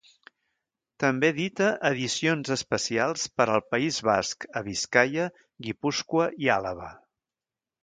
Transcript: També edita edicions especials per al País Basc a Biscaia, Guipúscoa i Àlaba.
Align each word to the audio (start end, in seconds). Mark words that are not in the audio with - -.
També 1.03 1.27
edita 1.33 1.67
edicions 1.89 2.51
especials 2.55 3.27
per 3.41 3.47
al 3.57 3.63
País 3.75 4.01
Basc 4.09 4.49
a 4.61 4.65
Biscaia, 4.71 5.29
Guipúscoa 5.69 6.29
i 6.47 6.53
Àlaba. 6.59 6.93